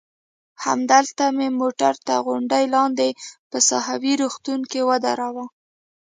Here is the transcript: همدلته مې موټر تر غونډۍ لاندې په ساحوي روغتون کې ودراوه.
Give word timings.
همدلته 0.63 1.25
مې 1.37 1.47
موټر 1.59 1.93
تر 2.07 2.19
غونډۍ 2.25 2.65
لاندې 2.75 3.07
په 3.49 3.57
ساحوي 3.69 4.13
روغتون 4.21 4.59
کې 4.71 4.79
ودراوه. 4.89 5.45